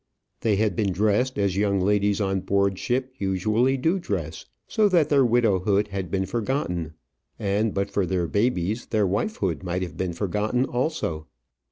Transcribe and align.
They 0.39 0.55
had 0.55 0.75
been 0.75 0.91
dressed 0.91 1.37
as 1.37 1.55
young 1.55 1.79
ladies 1.79 2.19
on 2.19 2.39
board 2.41 2.79
ship 2.79 3.13
usually 3.19 3.77
do 3.77 3.99
dress, 3.99 4.47
so 4.67 4.89
that 4.89 5.09
their 5.09 5.23
widowhood 5.23 5.89
had 5.89 6.09
been 6.09 6.25
forgotten; 6.25 6.95
and, 7.37 7.71
but 7.71 7.91
for 7.91 8.07
their 8.07 8.25
babies, 8.25 8.87
their 8.87 9.05
wifehood 9.05 9.61
might 9.61 9.83
have 9.83 9.97
been 9.97 10.13
forgotten 10.13 10.65
also. 10.65 11.27